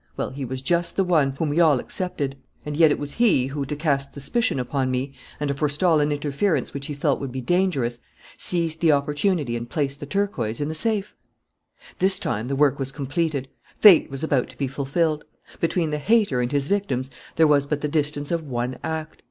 [0.17, 3.45] Well, he was just the one, whom we all excepted; and yet it was he
[3.45, 7.31] who, to cast suspicion upon me and to forestall an interference which he felt would
[7.31, 7.99] be dangerous,
[8.35, 11.13] seized the opportunity and placed the turquoise in the safe!...
[11.99, 13.47] "This time the work was completed.
[13.75, 15.25] Fate was about to be fulfilled.
[15.59, 19.19] Between the 'hater' and his victims there was but the distance of one act.